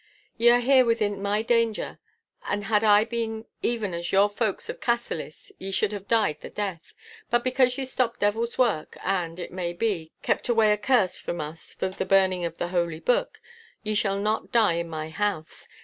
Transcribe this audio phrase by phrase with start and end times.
[0.35, 1.99] 'Ye are here within my danger,
[2.47, 6.49] and had I been even as your folk of Cassillis, ye should have died the
[6.49, 6.95] death;
[7.29, 11.39] but because ye stopped devil's work and, it may be, kept away a curse from
[11.39, 13.39] us for the burning of the Holy Book,
[13.83, 15.67] ye shall not die in my house.